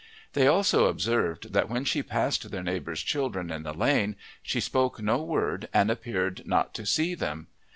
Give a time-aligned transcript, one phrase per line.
[0.33, 4.99] They also observed that when she passed their neighbours' children in the lane she spoke
[4.99, 7.45] no word and appeared not to see them.